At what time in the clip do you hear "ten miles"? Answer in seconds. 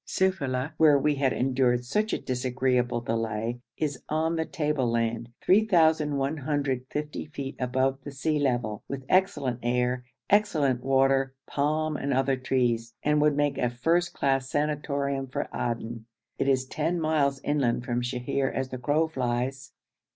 16.65-17.39